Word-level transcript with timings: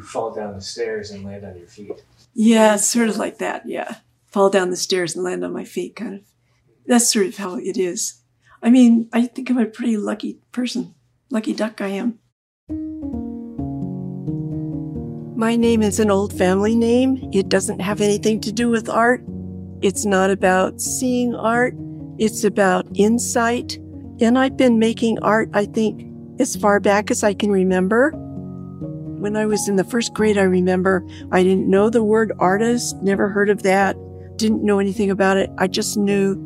you 0.00 0.06
fall 0.06 0.32
down 0.32 0.54
the 0.54 0.62
stairs 0.62 1.10
and 1.10 1.24
land 1.24 1.44
on 1.44 1.58
your 1.58 1.66
feet. 1.66 2.02
Yeah, 2.32 2.76
sort 2.76 3.10
of 3.10 3.18
like 3.18 3.36
that. 3.38 3.68
Yeah. 3.68 3.96
Fall 4.28 4.48
down 4.48 4.70
the 4.70 4.76
stairs 4.76 5.14
and 5.14 5.22
land 5.22 5.44
on 5.44 5.52
my 5.52 5.64
feet, 5.64 5.94
kind 5.94 6.14
of. 6.14 6.20
That's 6.86 7.12
sort 7.12 7.26
of 7.26 7.36
how 7.36 7.56
it 7.56 7.76
is. 7.76 8.22
I 8.62 8.70
mean, 8.70 9.10
I 9.12 9.26
think 9.26 9.50
I'm 9.50 9.58
a 9.58 9.66
pretty 9.66 9.98
lucky 9.98 10.38
person. 10.52 10.94
Lucky 11.28 11.52
duck 11.52 11.82
I 11.82 11.88
am. 11.88 12.18
My 15.36 15.56
name 15.56 15.82
is 15.82 16.00
an 16.00 16.10
old 16.10 16.32
family 16.32 16.74
name. 16.74 17.28
It 17.32 17.48
doesn't 17.50 17.80
have 17.80 18.00
anything 18.00 18.40
to 18.40 18.52
do 18.52 18.70
with 18.70 18.88
art. 18.88 19.22
It's 19.82 20.06
not 20.06 20.30
about 20.30 20.80
seeing 20.80 21.34
art. 21.34 21.74
It's 22.18 22.44
about 22.44 22.86
insight. 22.94 23.76
And 24.20 24.38
I've 24.38 24.56
been 24.56 24.78
making 24.78 25.18
art, 25.20 25.50
I 25.52 25.66
think, 25.66 26.06
as 26.40 26.56
far 26.56 26.80
back 26.80 27.10
as 27.10 27.22
I 27.22 27.34
can 27.34 27.50
remember. 27.50 28.12
When 29.20 29.36
I 29.36 29.44
was 29.44 29.68
in 29.68 29.76
the 29.76 29.84
first 29.84 30.14
grade, 30.14 30.38
I 30.38 30.44
remember 30.44 31.06
I 31.30 31.42
didn't 31.42 31.68
know 31.68 31.90
the 31.90 32.02
word 32.02 32.32
artist, 32.38 32.96
never 33.02 33.28
heard 33.28 33.50
of 33.50 33.62
that, 33.64 33.94
didn't 34.38 34.64
know 34.64 34.78
anything 34.78 35.10
about 35.10 35.36
it. 35.36 35.50
I 35.58 35.66
just 35.66 35.98
knew 35.98 36.36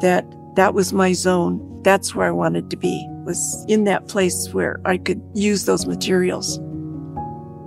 that 0.00 0.24
that 0.56 0.72
was 0.72 0.94
my 0.94 1.12
zone. 1.12 1.82
That's 1.82 2.14
where 2.14 2.26
I 2.26 2.30
wanted 2.30 2.70
to 2.70 2.76
be, 2.78 3.06
was 3.26 3.66
in 3.68 3.84
that 3.84 4.08
place 4.08 4.48
where 4.54 4.80
I 4.86 4.96
could 4.96 5.20
use 5.34 5.66
those 5.66 5.84
materials. 5.84 6.56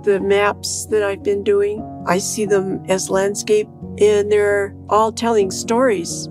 The 0.02 0.18
maps 0.20 0.86
that 0.86 1.04
I've 1.04 1.22
been 1.22 1.44
doing, 1.44 1.80
I 2.08 2.18
see 2.18 2.44
them 2.44 2.84
as 2.88 3.08
landscape 3.08 3.68
and 4.00 4.32
they're 4.32 4.74
all 4.88 5.12
telling 5.12 5.52
stories. 5.52 6.28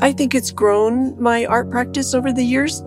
I 0.00 0.12
think 0.12 0.32
it's 0.32 0.52
grown 0.52 1.20
my 1.20 1.44
art 1.46 1.70
practice 1.70 2.14
over 2.14 2.32
the 2.32 2.44
years. 2.44 2.84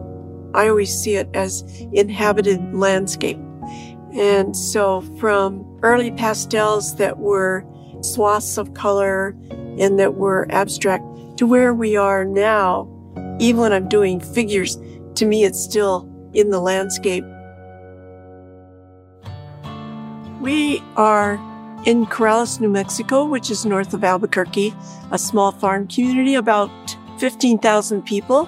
I 0.53 0.69
always 0.69 0.97
see 0.97 1.15
it 1.15 1.29
as 1.33 1.65
inhabited 1.91 2.73
landscape. 2.73 3.37
And 4.15 4.55
so 4.55 5.01
from 5.19 5.65
early 5.81 6.11
pastels 6.11 6.95
that 6.97 7.17
were 7.17 7.65
swaths 8.01 8.57
of 8.57 8.73
color 8.75 9.35
and 9.79 9.99
that 9.99 10.15
were 10.15 10.45
abstract 10.51 11.03
to 11.37 11.47
where 11.47 11.73
we 11.73 11.95
are 11.95 12.23
now, 12.23 12.87
even 13.39 13.61
when 13.61 13.73
I'm 13.73 13.89
doing 13.89 14.19
figures, 14.19 14.77
to 15.15 15.25
me, 15.25 15.43
it's 15.43 15.59
still 15.59 16.07
in 16.33 16.51
the 16.51 16.59
landscape. 16.59 17.25
We 20.41 20.83
are 20.95 21.33
in 21.85 22.05
Corrales, 22.05 22.59
New 22.59 22.69
Mexico, 22.69 23.25
which 23.25 23.49
is 23.49 23.65
north 23.65 23.93
of 23.93 24.03
Albuquerque, 24.03 24.73
a 25.11 25.17
small 25.17 25.51
farm 25.51 25.87
community, 25.87 26.35
about 26.35 26.69
15,000 27.17 28.03
people. 28.03 28.47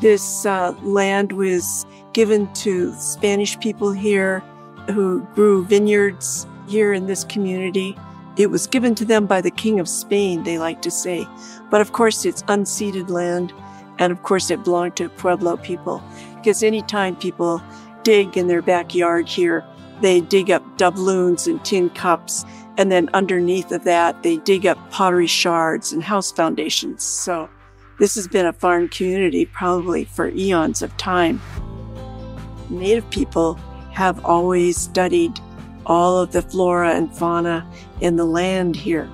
This 0.00 0.46
uh, 0.46 0.74
land 0.82 1.32
was 1.32 1.84
given 2.12 2.52
to 2.54 2.92
Spanish 2.94 3.58
people 3.58 3.90
here 3.92 4.42
who 4.90 5.22
grew 5.34 5.64
vineyards 5.64 6.46
here 6.68 6.92
in 6.92 7.06
this 7.06 7.24
community. 7.24 7.96
It 8.36 8.50
was 8.50 8.66
given 8.66 8.94
to 8.96 9.04
them 9.04 9.26
by 9.26 9.40
the 9.40 9.50
King 9.50 9.80
of 9.80 9.88
Spain, 9.88 10.42
they 10.42 10.58
like 10.58 10.82
to 10.82 10.90
say. 10.90 11.26
But 11.70 11.80
of 11.80 11.92
course, 11.92 12.24
it's 12.24 12.42
unceded 12.44 13.08
land. 13.08 13.52
And 13.98 14.12
of 14.12 14.22
course, 14.22 14.50
it 14.50 14.64
belonged 14.64 14.96
to 14.96 15.08
Pueblo 15.08 15.56
people. 15.56 16.02
Because 16.34 16.62
anytime 16.62 17.16
people 17.16 17.62
dig 18.02 18.36
in 18.36 18.46
their 18.46 18.62
backyard 18.62 19.26
here, 19.26 19.64
they 20.02 20.20
dig 20.20 20.50
up 20.50 20.62
doubloons 20.76 21.46
and 21.46 21.64
tin 21.64 21.88
cups. 21.90 22.44
And 22.76 22.92
then 22.92 23.08
underneath 23.14 23.72
of 23.72 23.84
that, 23.84 24.22
they 24.22 24.36
dig 24.36 24.66
up 24.66 24.78
pottery 24.90 25.26
shards 25.26 25.92
and 25.92 26.02
house 26.02 26.30
foundations. 26.30 27.02
So 27.02 27.48
this 27.98 28.14
has 28.16 28.28
been 28.28 28.44
a 28.44 28.52
farm 28.52 28.88
community 28.88 29.46
probably 29.46 30.04
for 30.04 30.28
eons 30.28 30.82
of 30.82 30.94
time. 30.98 31.40
Native 32.68 33.08
people 33.08 33.58
have 33.96 34.22
always 34.26 34.76
studied 34.76 35.40
all 35.86 36.18
of 36.18 36.30
the 36.30 36.42
flora 36.42 36.90
and 36.90 37.10
fauna 37.16 37.66
in 38.02 38.16
the 38.16 38.26
land 38.26 38.76
here. 38.76 39.08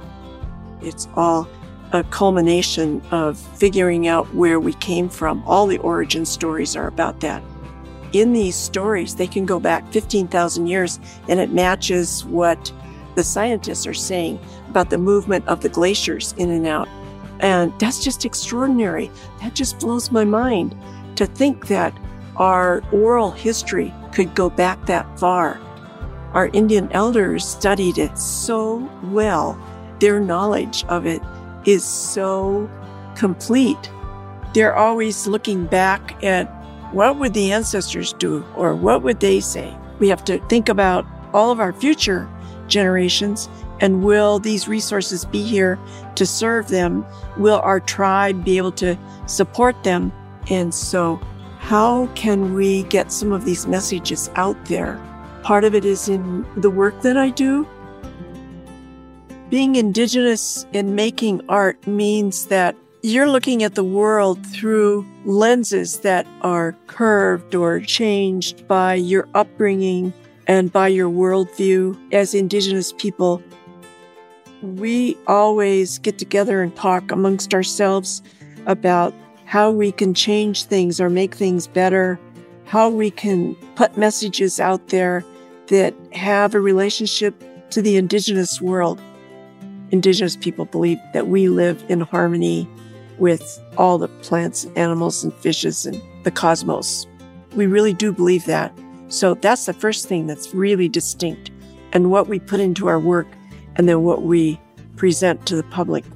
It's 0.81 1.07
all 1.15 1.47
a 1.93 2.03
culmination 2.03 3.01
of 3.13 3.39
figuring 3.39 4.09
out 4.09 4.35
where 4.35 4.59
we 4.59 4.73
came 4.73 5.09
from. 5.09 5.41
All 5.47 5.69
the 5.69 5.79
origin 5.79 6.27
stories 6.27 6.75
are 6.75 6.89
about 6.89 7.21
that. 7.21 7.45
In 8.13 8.33
these 8.33 8.57
stories, 8.57 9.15
they 9.15 9.29
can 9.29 9.47
go 9.47 9.61
back 9.61 9.87
15,000 9.93 10.67
years 10.67 10.99
and 11.29 11.39
it 11.39 11.53
matches 11.53 12.25
what 12.25 12.73
the 13.15 13.23
scientists 13.23 13.87
are 13.87 13.95
saying 13.95 14.41
about 14.69 14.91
the 14.91 14.99
movement 14.99 15.47
of 15.47 15.61
the 15.61 15.69
glaciers 15.69 16.35
in 16.39 16.51
and 16.51 16.67
out. 16.67 16.89
And 17.39 17.73
that's 17.79 18.03
just 18.03 18.25
extraordinary. 18.25 19.13
That 19.43 19.55
just 19.55 19.79
blows 19.79 20.11
my 20.11 20.25
mind 20.25 20.75
to 21.15 21.27
think 21.27 21.69
that 21.69 21.97
our 22.37 22.83
oral 22.91 23.31
history 23.31 23.95
could 24.13 24.35
go 24.35 24.51
back 24.51 24.87
that 24.87 25.19
far. 25.19 25.61
Our 26.33 26.49
Indian 26.49 26.91
elders 26.93 27.47
studied 27.47 27.99
it 27.99 28.17
so 28.19 28.91
well. 29.05 29.59
Their 30.01 30.21
knowledge 30.21 30.85
of 30.89 31.07
it 31.07 31.23
is 31.65 31.85
so 31.85 32.71
complete. 33.15 33.91
They're 34.55 34.77
always 34.77 35.27
looking 35.27 35.67
back 35.67 36.23
at 36.25 36.45
what 36.93 37.19
would 37.19 37.35
the 37.35 37.53
ancestors 37.53 38.13
do 38.15 38.45
or 38.57 38.75
what 38.75 39.03
would 39.03 39.21
they 39.21 39.41
say? 39.41 39.77
We 39.99 40.09
have 40.09 40.25
to 40.25 40.39
think 40.49 40.69
about 40.69 41.07
all 41.33 41.51
of 41.51 41.61
our 41.61 41.73
future 41.73 42.29
generations 42.67 43.49
and 43.81 44.05
will 44.05 44.39
these 44.39 44.69
resources 44.69 45.25
be 45.25 45.43
here 45.43 45.79
to 46.15 46.25
serve 46.25 46.69
them? 46.69 47.05
Will 47.37 47.61
our 47.61 47.81
tribe 47.81 48.45
be 48.45 48.57
able 48.57 48.73
to 48.73 48.97
support 49.27 49.83
them? 49.83 50.13
And 50.49 50.73
so 50.73 51.21
how 51.63 52.09
can 52.17 52.55
we 52.55 52.83
get 52.85 53.13
some 53.13 53.31
of 53.33 53.45
these 53.45 53.69
messages 53.69 54.29
out 54.35 54.63
there? 54.67 55.01
Part 55.45 55.63
of 55.63 55.77
it 55.77 55.85
is 55.85 56.09
in 56.09 56.45
the 56.57 56.69
work 56.69 57.01
that 57.03 57.17
I 57.17 57.31
do. 57.31 57.67
Being 59.49 59.77
Indigenous 59.77 60.67
and 60.75 60.97
making 60.97 61.41
art 61.49 61.87
means 61.87 62.47
that 62.47 62.77
you're 63.03 63.31
looking 63.31 63.63
at 63.63 63.77
the 63.77 63.85
world 63.85 64.45
through 64.45 65.07
lenses 65.25 66.01
that 66.01 66.27
are 66.43 66.77
curved 66.89 67.55
or 67.55 67.79
changed 67.79 68.67
by 68.67 68.95
your 68.95 69.29
upbringing 69.35 70.13
and 70.49 70.73
by 70.73 70.89
your 70.89 71.09
worldview 71.09 71.97
as 72.13 72.35
Indigenous 72.35 72.93
people. 72.93 73.41
We 74.63 75.17
always 75.29 75.99
get 76.01 76.19
together 76.19 76.61
and 76.61 76.75
talk 76.75 77.13
amongst 77.13 77.55
ourselves 77.55 78.21
about 78.67 79.15
how 79.53 79.71
we 79.71 79.93
can 79.93 80.15
change 80.15 80.65
things 80.65 80.99
or 80.99 81.11
make 81.11 81.35
things 81.35 81.67
better, 81.67 82.19
how 82.65 82.89
we 82.89 83.11
can 83.11 83.55
put 83.75 83.99
messages 83.99 84.59
out 84.59 84.89
there 84.89 85.23
that 85.67 85.93
have 86.11 86.55
a 86.55 86.61
relationship 86.61 87.35
to 87.69 87.83
the 87.83 87.99
indigenous 87.99 88.63
world. 88.63 88.99
Indigenous 89.91 90.37
people 90.37 90.65
believe 90.65 90.99
that 91.13 91.27
we 91.27 91.51
live 91.51 91.85
in 91.91 92.01
harmony 92.01 92.67
with 93.19 93.63
all 93.77 93.99
the 93.99 94.09
plants, 94.09 94.65
animals, 94.75 95.23
and 95.23 95.35
fishes 95.35 95.85
and 95.85 96.01
the 96.23 96.31
cosmos. 96.31 97.07
We 97.55 97.67
really 97.67 97.93
do 97.93 98.11
believe 98.11 98.47
that. 98.47 98.73
So 99.09 99.35
that's 99.35 99.67
the 99.67 99.75
first 99.75 100.09
thing 100.09 100.29
that's 100.29 100.55
really 100.55 100.89
distinct 100.89 101.51
and 101.93 102.11
what 102.11 102.27
we 102.27 102.41
put 102.41 102.59
into 102.59 102.89
our 102.89 102.99
work 102.99 103.27
and 103.77 103.87
then 103.87 104.03
what 104.03 104.23
we 104.23 104.59
present 104.97 105.45
to 105.45 105.57
the 105.57 105.65
public. 105.65 106.07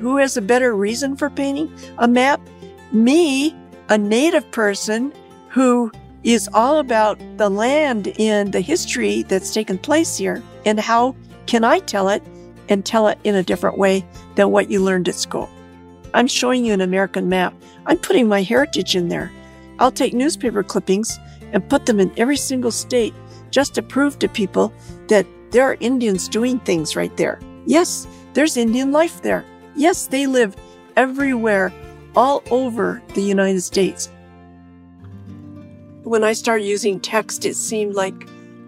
Who 0.00 0.16
has 0.16 0.36
a 0.36 0.42
better 0.42 0.74
reason 0.74 1.16
for 1.16 1.30
painting 1.30 1.72
a 1.98 2.08
map? 2.08 2.40
Me, 2.92 3.54
a 3.88 3.98
native 3.98 4.50
person 4.50 5.12
who 5.48 5.90
is 6.22 6.48
all 6.54 6.78
about 6.78 7.18
the 7.36 7.50
land 7.50 8.12
and 8.18 8.52
the 8.52 8.60
history 8.60 9.22
that's 9.22 9.52
taken 9.52 9.78
place 9.78 10.16
here. 10.16 10.42
And 10.64 10.80
how 10.80 11.14
can 11.46 11.64
I 11.64 11.80
tell 11.80 12.08
it 12.08 12.22
and 12.68 12.84
tell 12.84 13.08
it 13.08 13.18
in 13.24 13.34
a 13.34 13.42
different 13.42 13.78
way 13.78 14.04
than 14.34 14.50
what 14.50 14.70
you 14.70 14.80
learned 14.80 15.08
at 15.08 15.14
school? 15.14 15.48
I'm 16.14 16.26
showing 16.26 16.64
you 16.64 16.72
an 16.72 16.80
American 16.80 17.28
map. 17.28 17.54
I'm 17.86 17.98
putting 17.98 18.28
my 18.28 18.42
heritage 18.42 18.96
in 18.96 19.08
there. 19.08 19.30
I'll 19.78 19.90
take 19.90 20.14
newspaper 20.14 20.62
clippings 20.62 21.18
and 21.52 21.68
put 21.68 21.86
them 21.86 22.00
in 22.00 22.12
every 22.16 22.36
single 22.36 22.70
state 22.70 23.14
just 23.50 23.74
to 23.74 23.82
prove 23.82 24.18
to 24.18 24.28
people 24.28 24.72
that 25.08 25.26
there 25.50 25.64
are 25.64 25.76
Indians 25.80 26.28
doing 26.28 26.58
things 26.60 26.96
right 26.96 27.16
there. 27.16 27.40
Yes, 27.66 28.06
there's 28.32 28.56
Indian 28.56 28.92
life 28.92 29.22
there. 29.22 29.44
Yes, 29.76 30.06
they 30.06 30.26
live 30.26 30.56
everywhere, 30.96 31.72
all 32.14 32.42
over 32.50 33.02
the 33.14 33.22
United 33.22 33.62
States. 33.62 34.08
When 36.04 36.22
I 36.22 36.32
started 36.32 36.64
using 36.64 37.00
text, 37.00 37.44
it 37.44 37.56
seemed 37.56 37.94
like 37.94 38.14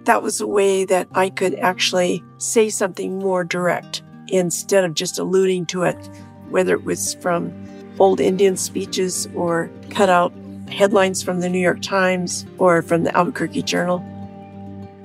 that 0.04 0.22
was 0.22 0.40
a 0.40 0.46
way 0.46 0.84
that 0.84 1.08
I 1.12 1.28
could 1.28 1.54
actually 1.56 2.24
say 2.38 2.68
something 2.70 3.18
more 3.18 3.44
direct 3.44 4.02
instead 4.28 4.84
of 4.84 4.94
just 4.94 5.18
alluding 5.18 5.66
to 5.66 5.82
it, 5.82 5.96
whether 6.48 6.74
it 6.74 6.84
was 6.84 7.14
from 7.14 7.52
old 7.98 8.20
Indian 8.20 8.56
speeches 8.56 9.28
or 9.34 9.70
cut 9.90 10.08
out 10.08 10.32
headlines 10.68 11.22
from 11.22 11.40
the 11.40 11.48
New 11.48 11.60
York 11.60 11.82
Times 11.82 12.46
or 12.58 12.82
from 12.82 13.04
the 13.04 13.16
Albuquerque 13.16 13.62
Journal. 13.62 14.04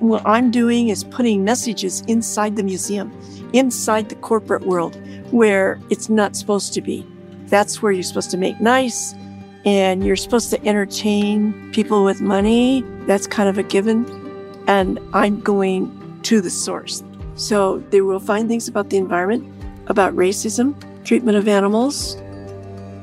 What 0.02 0.26
I'm 0.26 0.50
doing 0.50 0.88
is 0.88 1.04
putting 1.04 1.44
messages 1.44 2.00
inside 2.08 2.56
the 2.56 2.64
museum, 2.64 3.16
inside 3.52 4.08
the 4.08 4.16
corporate 4.16 4.66
world, 4.66 5.00
where 5.30 5.80
it's 5.90 6.08
not 6.08 6.34
supposed 6.34 6.74
to 6.74 6.80
be. 6.80 7.06
That's 7.46 7.80
where 7.80 7.92
you're 7.92 8.02
supposed 8.02 8.32
to 8.32 8.36
make 8.36 8.60
nice 8.60 9.14
and 9.64 10.04
you're 10.04 10.16
supposed 10.16 10.50
to 10.50 10.66
entertain 10.66 11.70
people 11.70 12.02
with 12.02 12.20
money. 12.20 12.82
That's 13.06 13.28
kind 13.28 13.48
of 13.48 13.58
a 13.58 13.62
given. 13.62 14.04
and 14.66 14.98
I'm 15.12 15.40
going 15.40 16.20
to 16.22 16.40
the 16.40 16.50
source. 16.50 17.04
So 17.36 17.78
they 17.90 18.00
will 18.00 18.18
find 18.18 18.48
things 18.48 18.66
about 18.66 18.90
the 18.90 18.96
environment, 18.96 19.44
about 19.86 20.16
racism, 20.16 20.74
treatment 21.04 21.38
of 21.38 21.46
animals. 21.46 22.16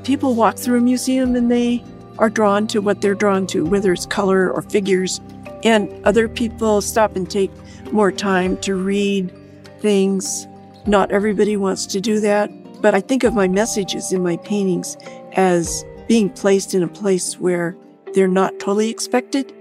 People 0.04 0.34
walk 0.34 0.58
through 0.58 0.76
a 0.78 0.82
museum 0.82 1.34
and 1.34 1.50
they 1.50 1.82
are 2.18 2.28
drawn 2.28 2.66
to 2.66 2.80
what 2.80 3.00
they're 3.00 3.14
drawn 3.14 3.46
to, 3.46 3.64
whether 3.64 3.90
it's 3.90 4.04
color 4.04 4.50
or 4.50 4.60
figures. 4.60 5.18
And 5.64 5.90
other 6.06 6.28
people 6.28 6.80
stop 6.80 7.16
and 7.16 7.30
take 7.30 7.50
more 7.92 8.12
time 8.12 8.56
to 8.58 8.74
read 8.74 9.32
things. 9.80 10.46
Not 10.86 11.10
everybody 11.10 11.56
wants 11.56 11.86
to 11.86 12.00
do 12.00 12.20
that, 12.20 12.50
but 12.80 12.94
I 12.94 13.00
think 13.00 13.24
of 13.24 13.34
my 13.34 13.48
messages 13.48 14.12
in 14.12 14.22
my 14.22 14.36
paintings 14.38 14.96
as 15.32 15.84
being 16.08 16.30
placed 16.30 16.74
in 16.74 16.82
a 16.82 16.88
place 16.88 17.38
where 17.38 17.76
they're 18.14 18.28
not 18.28 18.58
totally 18.58 18.90
expected. 18.90 19.52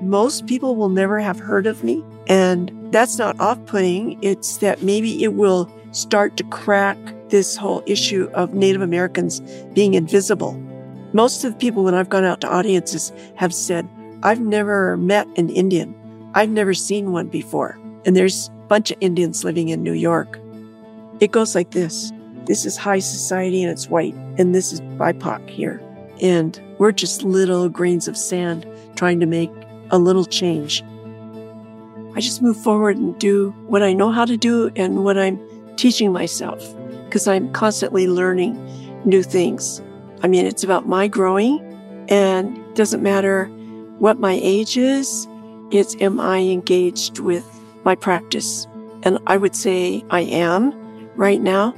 Most 0.00 0.46
people 0.46 0.76
will 0.76 0.88
never 0.88 1.18
have 1.18 1.38
heard 1.38 1.66
of 1.66 1.82
me, 1.82 2.04
and 2.28 2.70
that's 2.92 3.18
not 3.18 3.38
off 3.40 3.64
putting. 3.66 4.22
It's 4.22 4.58
that 4.58 4.82
maybe 4.82 5.22
it 5.24 5.34
will 5.34 5.72
start 5.90 6.36
to 6.36 6.44
crack 6.44 6.96
this 7.28 7.56
whole 7.56 7.82
issue 7.86 8.30
of 8.34 8.54
Native 8.54 8.82
Americans 8.82 9.40
being 9.72 9.94
invisible. 9.94 10.52
Most 11.16 11.44
of 11.44 11.52
the 11.52 11.58
people, 11.58 11.82
when 11.82 11.94
I've 11.94 12.10
gone 12.10 12.24
out 12.24 12.42
to 12.42 12.52
audiences, 12.54 13.10
have 13.36 13.54
said, 13.54 13.88
I've 14.22 14.42
never 14.42 14.98
met 14.98 15.26
an 15.38 15.48
Indian. 15.48 15.94
I've 16.34 16.50
never 16.50 16.74
seen 16.74 17.10
one 17.10 17.28
before. 17.28 17.80
And 18.04 18.14
there's 18.14 18.48
a 18.48 18.66
bunch 18.68 18.90
of 18.90 18.98
Indians 19.00 19.42
living 19.42 19.70
in 19.70 19.82
New 19.82 19.94
York. 19.94 20.38
It 21.20 21.30
goes 21.30 21.54
like 21.54 21.70
this. 21.70 22.12
This 22.44 22.66
is 22.66 22.76
high 22.76 22.98
society 22.98 23.62
and 23.62 23.72
it's 23.72 23.88
white. 23.88 24.12
And 24.36 24.54
this 24.54 24.74
is 24.74 24.82
BIPOC 24.82 25.48
here. 25.48 25.80
And 26.20 26.60
we're 26.76 26.92
just 26.92 27.22
little 27.22 27.70
grains 27.70 28.08
of 28.08 28.16
sand 28.18 28.66
trying 28.94 29.18
to 29.20 29.26
make 29.26 29.50
a 29.90 29.98
little 29.98 30.26
change. 30.26 30.84
I 32.14 32.20
just 32.20 32.42
move 32.42 32.58
forward 32.58 32.98
and 32.98 33.18
do 33.18 33.52
what 33.68 33.82
I 33.82 33.94
know 33.94 34.10
how 34.10 34.26
to 34.26 34.36
do 34.36 34.70
and 34.76 35.02
what 35.02 35.16
I'm 35.16 35.40
teaching 35.76 36.12
myself 36.12 36.62
because 37.06 37.26
I'm 37.26 37.50
constantly 37.54 38.06
learning 38.06 38.52
new 39.06 39.22
things. 39.22 39.80
I 40.22 40.28
mean, 40.28 40.46
it's 40.46 40.64
about 40.64 40.86
my 40.86 41.08
growing 41.08 41.60
and 42.08 42.56
it 42.56 42.74
doesn't 42.74 43.02
matter 43.02 43.46
what 43.98 44.18
my 44.18 44.38
age 44.42 44.76
is. 44.76 45.26
It's 45.70 45.96
am 46.00 46.20
I 46.20 46.38
engaged 46.38 47.18
with 47.18 47.44
my 47.84 47.94
practice? 47.94 48.66
And 49.02 49.18
I 49.26 49.36
would 49.36 49.56
say 49.56 50.04
I 50.10 50.20
am 50.20 50.72
right 51.16 51.40
now. 51.40 51.74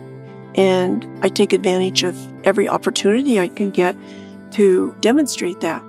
And 0.54 1.06
I 1.22 1.28
take 1.28 1.52
advantage 1.52 2.02
of 2.02 2.16
every 2.44 2.68
opportunity 2.68 3.38
I 3.38 3.48
can 3.48 3.70
get 3.70 3.96
to 4.52 4.94
demonstrate 5.00 5.60
that. 5.60 5.82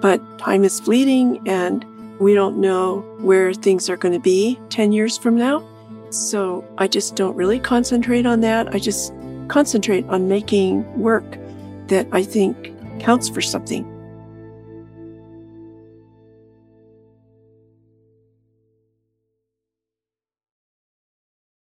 But 0.00 0.38
time 0.38 0.64
is 0.64 0.80
fleeting 0.80 1.46
and 1.48 1.84
we 2.20 2.34
don't 2.34 2.58
know 2.58 3.00
where 3.18 3.52
things 3.52 3.88
are 3.90 3.96
going 3.96 4.14
to 4.14 4.20
be 4.20 4.60
10 4.68 4.92
years 4.92 5.16
from 5.18 5.36
now. 5.36 5.66
So 6.10 6.64
I 6.78 6.88
just 6.88 7.16
don't 7.16 7.34
really 7.34 7.58
concentrate 7.58 8.26
on 8.26 8.40
that. 8.40 8.74
I 8.74 8.78
just 8.78 9.12
concentrate 9.48 10.06
on 10.08 10.28
making 10.28 11.00
work 11.00 11.38
that 11.92 12.08
I 12.10 12.22
think 12.22 12.72
counts 13.00 13.28
for 13.28 13.42
something. 13.42 13.84